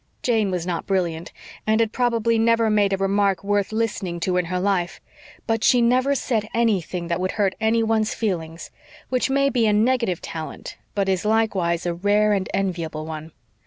Jane 0.23 0.49
was 0.49 0.65
not 0.65 0.87
brilliant, 0.87 1.31
and 1.67 1.79
had 1.79 1.91
probably 1.91 2.39
never 2.39 2.71
made 2.71 2.91
a 2.91 2.97
remark 2.97 3.43
worth 3.43 3.71
listening 3.71 4.19
to 4.21 4.35
in 4.37 4.45
her 4.45 4.59
life; 4.59 4.99
but 5.45 5.63
she 5.63 5.79
never 5.79 6.15
said 6.15 6.49
anything 6.55 7.07
that 7.07 7.19
would 7.19 7.33
hurt 7.33 7.53
anyone's 7.61 8.15
feelings 8.15 8.71
which 9.09 9.29
may 9.29 9.47
be 9.47 9.67
a 9.67 9.73
negative 9.73 10.19
talent 10.19 10.75
but 10.95 11.07
is 11.07 11.23
likewise 11.23 11.85
a 11.85 11.93
rare 11.93 12.33
and 12.33 12.49
enviable 12.51 13.05
one. 13.05 13.31